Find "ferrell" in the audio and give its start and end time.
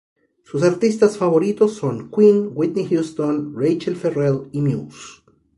3.95-4.49